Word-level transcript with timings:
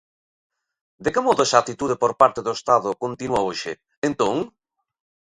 De 1.03 1.09
que 1.13 1.25
modo 1.27 1.41
esa 1.45 1.57
actitude 1.61 1.95
por 2.01 2.11
parte 2.21 2.39
do 2.43 2.55
Estado 2.59 2.89
continúa 3.03 3.45
hoxe, 3.47 3.71
entón? 4.09 4.35